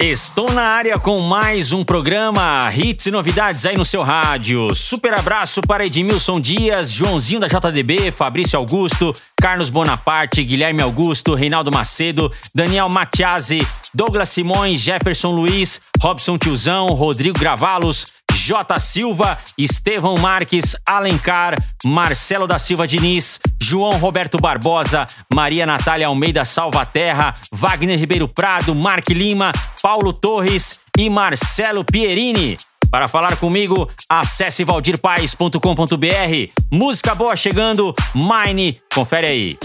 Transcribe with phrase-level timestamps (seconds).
[0.00, 4.74] Estou na área com mais um programa Hits e novidades aí no seu rádio.
[4.74, 11.70] Super abraço para Edmilson Dias, Joãozinho da JDB, Fabrício Augusto, Carlos Bonaparte, Guilherme Augusto, Reinaldo
[11.70, 18.78] Macedo, Daniel Matiasi, Douglas Simões, Jefferson Luiz, Robson Tiozão, Rodrigo Gravalos, J.
[18.80, 27.34] Silva, Estevão Marques, Alencar, Marcelo da Silva Diniz, João Roberto Barbosa, Maria Natália Almeida Salvaterra,
[27.52, 32.58] Wagner Ribeiro Prado, Mark Lima, Paulo Torres e Marcelo Pierini.
[32.90, 35.58] Para falar comigo, acesse valdirpaes.com.br.
[36.70, 39.58] Música boa chegando, Mine, confere aí.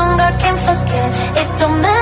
[0.00, 1.08] song I can't forget.
[1.40, 1.99] It don't matter.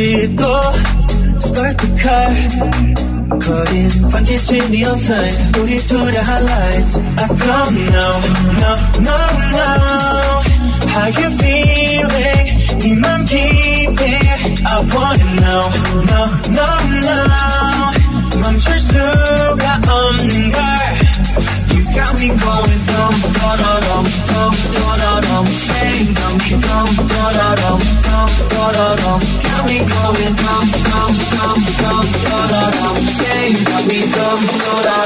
[0.00, 0.44] 이리 또
[1.36, 2.32] start the car
[3.38, 6.96] 거린 반기침이 on time 우리 the highlights.
[6.96, 8.20] I come now,
[8.60, 10.40] now, now, now.
[10.88, 11.28] How you
[34.46, 34.99] llorar.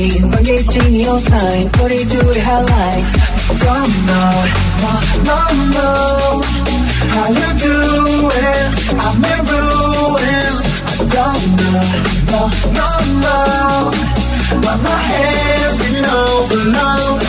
[0.00, 1.68] 이 번개진 요사인 your sign.
[1.76, 1.92] What
[3.60, 4.32] Don't know,
[4.80, 4.92] no,
[5.28, 5.38] no,
[5.76, 5.88] no
[7.12, 7.76] How you do
[8.32, 8.68] it?
[8.96, 10.62] I'm in ruins
[11.04, 11.84] don't know,
[12.32, 12.40] no,
[12.78, 12.88] no,
[13.20, 13.38] no
[14.64, 17.20] But my hands in overload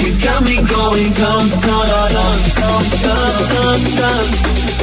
[0.00, 4.24] You got me going dum, dum, dum, dum, dum, dum, dum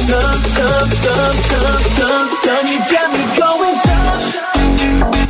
[0.06, 5.25] Dum, dum, dum, dum, dum, dum You got me going dum, dum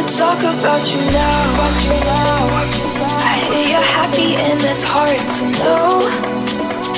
[0.00, 1.60] to talk about you now.
[3.20, 6.00] I hear you're happy and it's hard to know.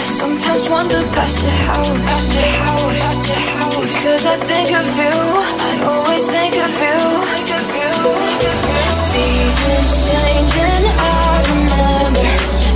[0.00, 2.26] I sometimes wander past your house.
[3.80, 5.16] Because I think of you,
[5.68, 6.98] I always think of you.
[9.10, 12.30] Seasons changing, I remember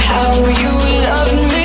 [0.08, 0.30] how
[0.62, 0.72] you
[1.06, 1.55] loved me.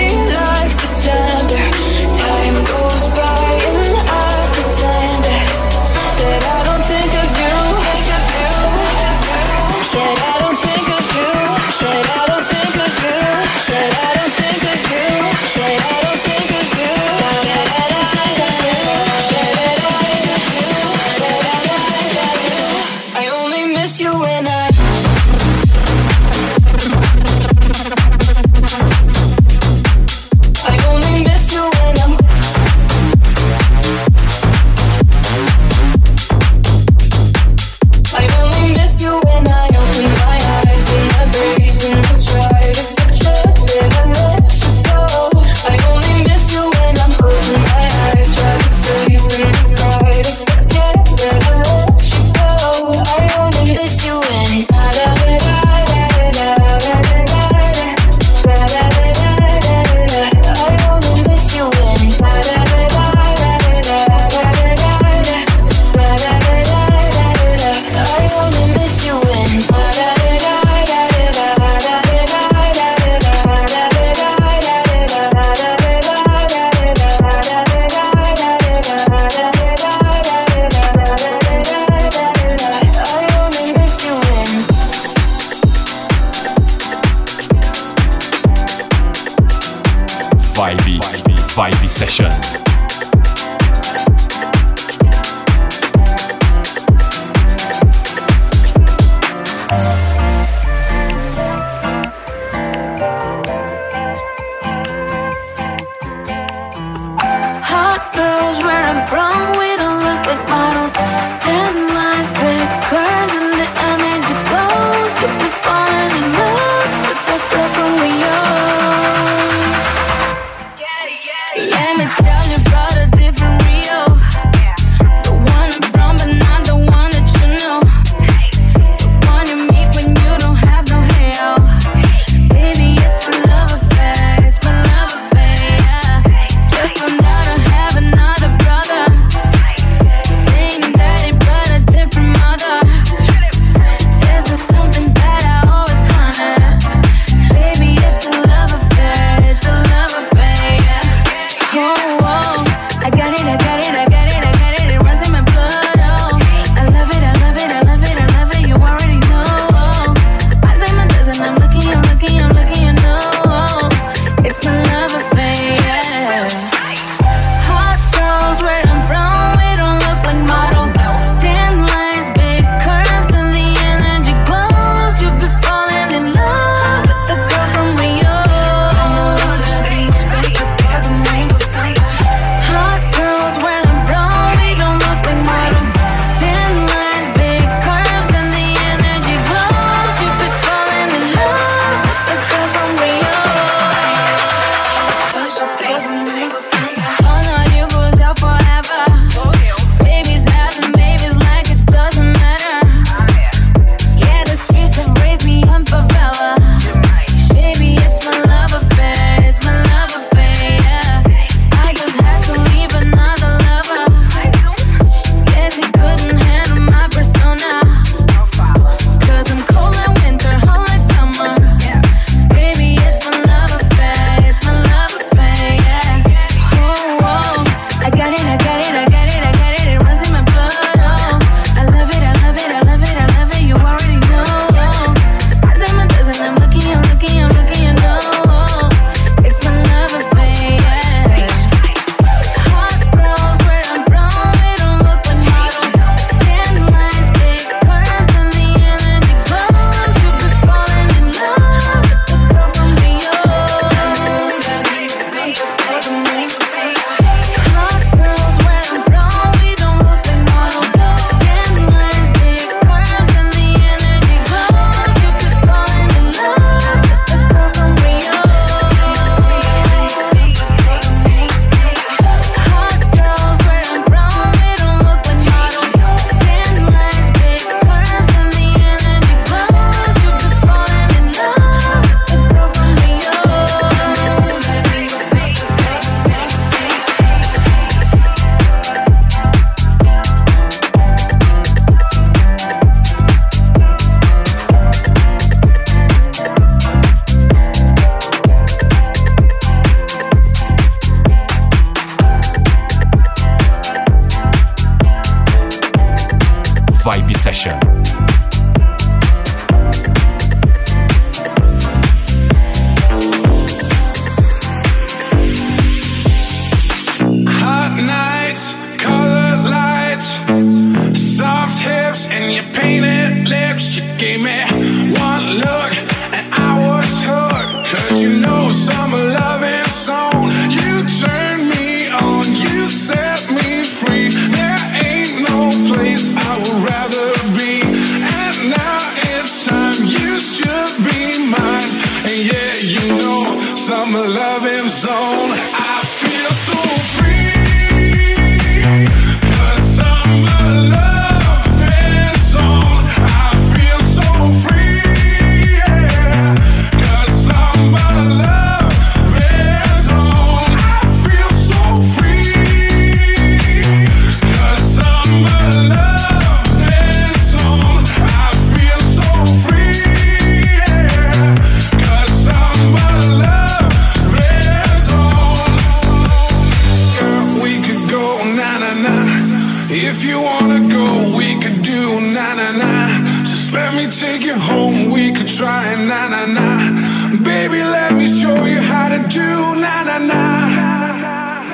[389.83, 390.41] Na na na.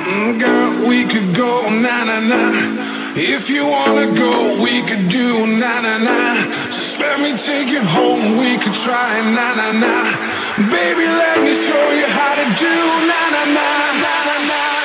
[0.07, 2.41] Mm, Girl, we could go na na na.
[3.15, 6.17] If you wanna go, we could do na na na.
[6.75, 8.37] Just let me take you home.
[8.37, 9.93] We could try na na na.
[10.75, 12.75] Baby, let me show you how to do
[13.11, 13.67] na na na
[14.03, 14.15] na
[14.49, 14.76] na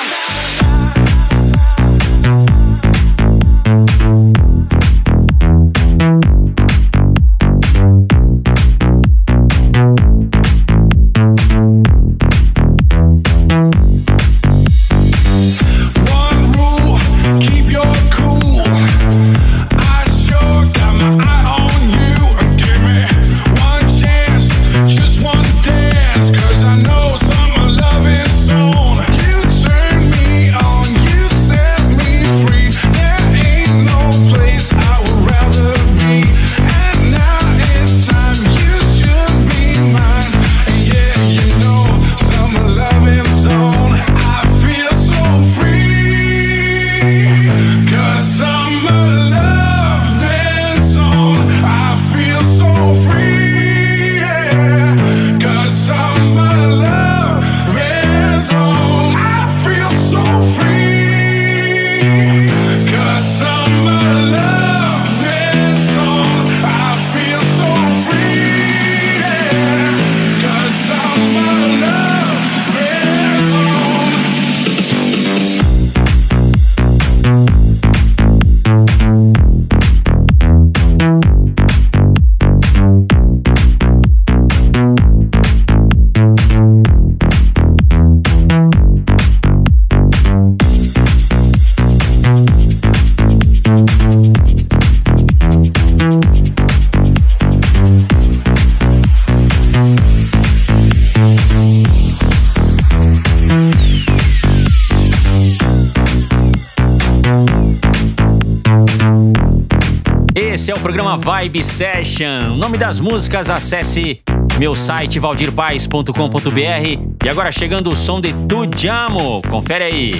[110.63, 112.53] Esse é o programa Vibe Session.
[112.53, 114.23] O nome das músicas, acesse
[114.61, 117.25] meu site valdirpaes.com.br.
[117.25, 119.43] E agora chegando o som de Tu Jamo.
[119.51, 120.13] Confere aí.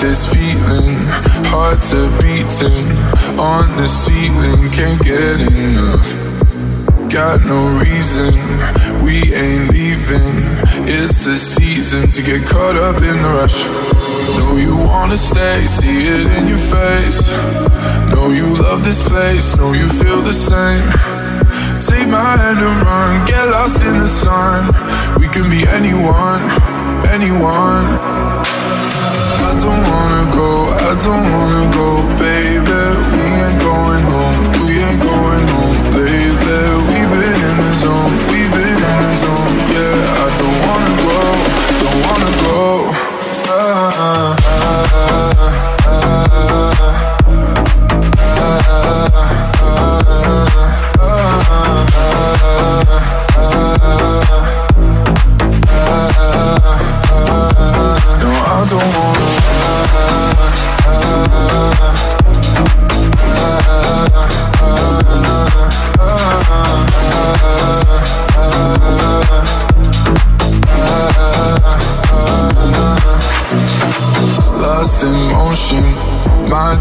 [0.00, 0.96] This feeling,
[1.52, 2.86] hearts are beating
[3.38, 6.08] on the ceiling, can't get enough.
[7.12, 8.32] Got no reason,
[9.04, 10.36] we ain't leaving.
[10.88, 13.60] It's the season to get caught up in the rush.
[14.38, 17.20] Know you wanna stay, see it in your face.
[18.08, 20.84] Know you love this place, know you feel the same.
[21.80, 24.64] Take my hand and run, get lost in the sun.
[25.20, 26.42] We can be anyone,
[27.12, 28.19] anyone.
[29.60, 32.80] I don't wanna go, I don't wanna go, baby.
[33.12, 36.62] We ain't going home, we ain't going home lately.
[36.88, 40.16] We've been in the zone, we've been in the zone, yeah.
[40.16, 41.20] I don't wanna go,
[41.82, 42.56] don't wanna go.
[43.52, 46.20] Ah, ah, ah, ah,
[53.52, 54.39] No, I don't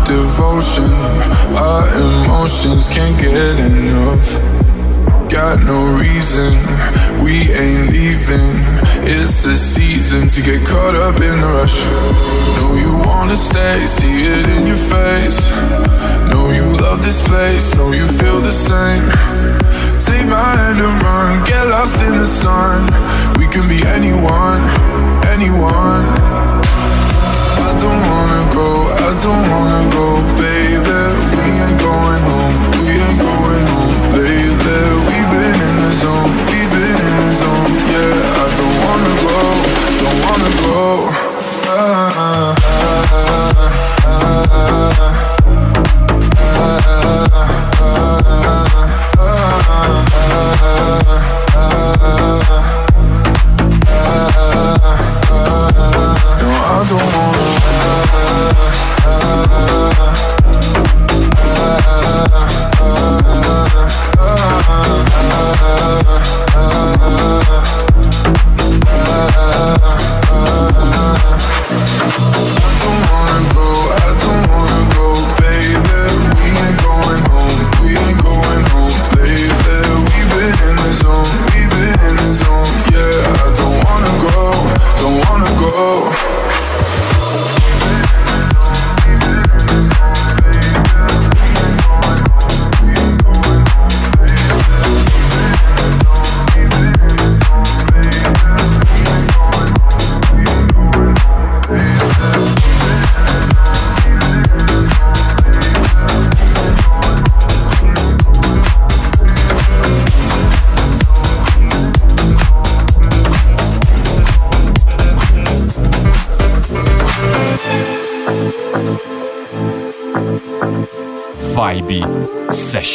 [0.10, 0.91] devotion.
[1.56, 4.48] Our emotions can't get enough.
[5.29, 6.57] Got no reason,
[7.23, 8.57] we ain't leaving.
[9.05, 11.77] It's the season to get caught up in the rush.
[12.57, 15.39] Know you wanna stay, see it in your face.
[16.29, 19.05] Know you love this place, know you feel the same.
[20.01, 22.89] Take my hand and run, get lost in the sun.
[23.37, 24.61] We can be anyone,
[25.29, 26.05] anyone.
[27.65, 28.69] I don't wanna go,
[29.07, 30.07] I don't wanna go,
[30.41, 31.01] baby.
[31.37, 33.68] We ain't going home, we ain't going home
[35.99, 38.39] zone, in zone, yeah.
[38.39, 39.38] I don't wanna go,
[39.99, 40.77] don't wanna go.
[41.71, 43.59] Ah, ah, ah,
[44.05, 44.59] ah,
[56.41, 57.48] No, I don't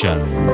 [0.04, 0.53] Session.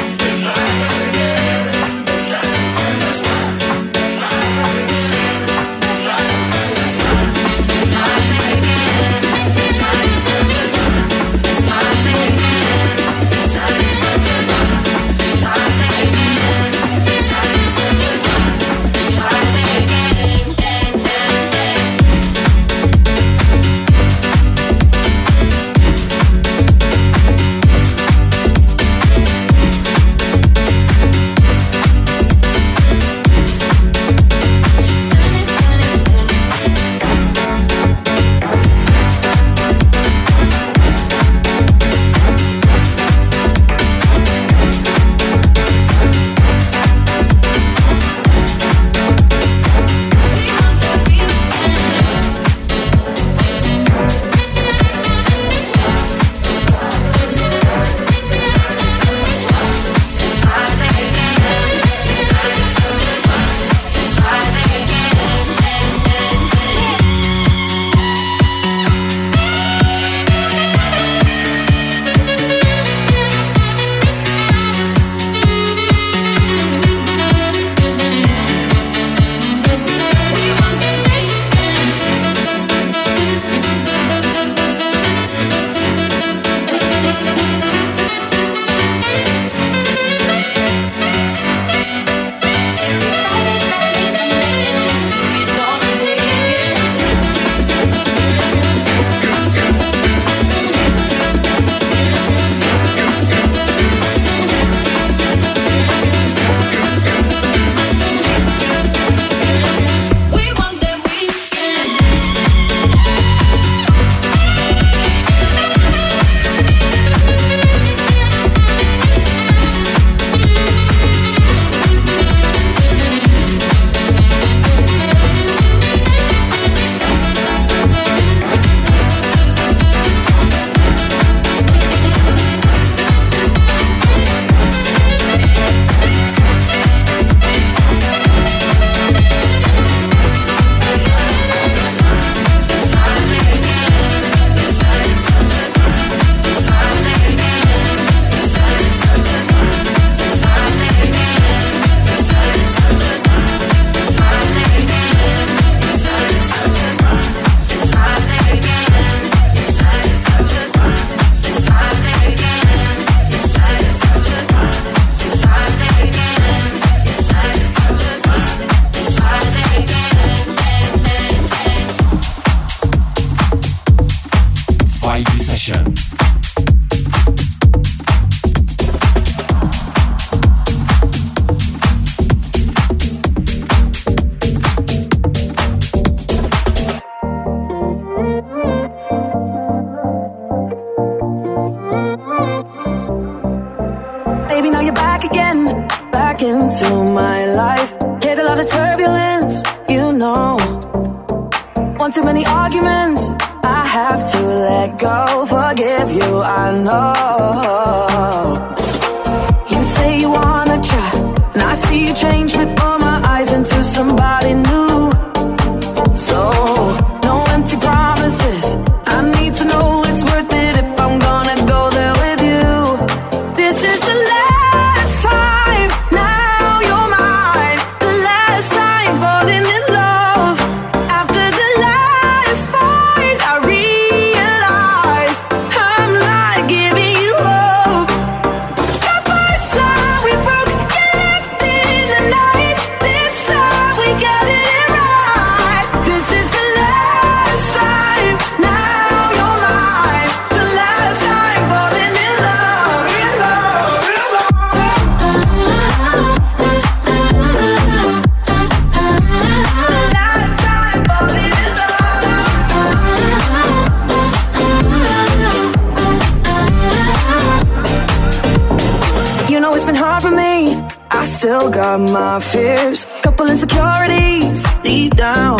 [271.81, 275.57] got my fears, couple insecurities deep down.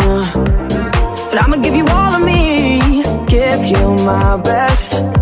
[1.28, 5.21] But I'ma give you all of me, give you my best.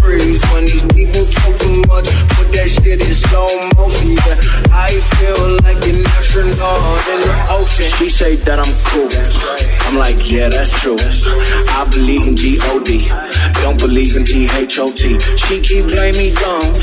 [0.00, 0.42] freeze.
[0.52, 2.08] When these people talk too much,
[2.52, 4.16] that shit in slow motion.
[4.26, 4.38] Yeah,
[4.74, 7.86] I feel like an astronaut in the ocean.
[7.98, 9.10] She say that I'm cool.
[9.88, 10.96] I'm like, yeah, that's true.
[11.00, 13.08] I believe in G-O-D.
[13.62, 15.18] Don't believe in T-H-O-T.
[15.36, 16.74] She keep playing me dumb.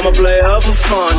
[0.00, 1.12] I'ma play her for fun.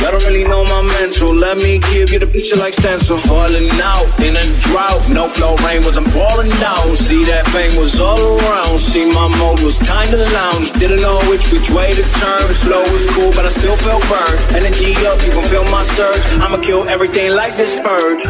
[0.00, 1.34] Y'all don't really know my mental.
[1.34, 3.16] Let me give you the picture like stencil.
[3.16, 5.08] Falling out in a drought.
[5.10, 6.90] No flow rain was I'm pouring down.
[6.96, 8.78] See that pain was all around.
[8.80, 10.65] See my mode was kinda lounge.
[10.72, 12.52] Didn't know which which way to turn.
[12.64, 14.40] Flow was cool, but I still felt burned.
[14.56, 16.22] Energy up, you can feel my surge.
[16.42, 18.24] I'ma kill everything like this purge.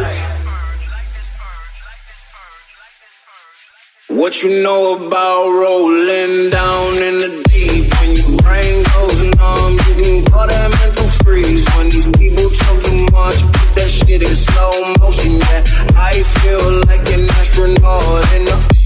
[4.09, 7.85] What you know about rolling down in the deep?
[7.99, 11.67] When your brain goes numb, you can call that mental freeze.
[11.75, 13.37] When these people talk too much,
[13.75, 15.33] that shit in slow motion.
[15.37, 15.63] Yeah,
[15.95, 18.76] I feel like an astronaut in the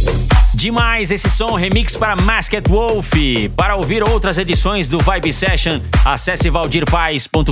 [0.61, 3.13] Demais esse som, remix para Masked Wolf.
[3.57, 7.51] Para ouvir outras edições do Vibe Session, acesse valdirpaes.com.br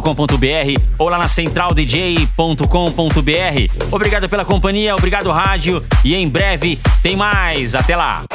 [0.96, 3.86] ou lá na centraldj.com.br.
[3.92, 7.74] Obrigado pela companhia, obrigado rádio e em breve tem mais.
[7.74, 8.26] Até lá.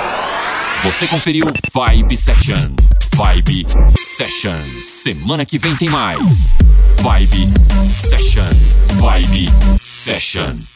[0.83, 2.75] Você conferiu Vibe Session.
[3.15, 4.59] Vibe Session.
[4.83, 6.53] Semana que vem tem mais.
[6.99, 7.49] Vibe
[7.93, 8.43] Session.
[8.99, 10.74] Vibe Session.